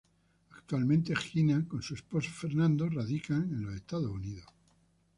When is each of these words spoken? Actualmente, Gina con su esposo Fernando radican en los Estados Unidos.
Actualmente, 0.57 1.13
Gina 1.15 1.63
con 1.67 1.83
su 1.83 1.93
esposo 1.93 2.31
Fernando 2.31 2.89
radican 2.89 3.43
en 3.43 3.65
los 3.67 3.75
Estados 3.75 4.09
Unidos. 4.11 4.47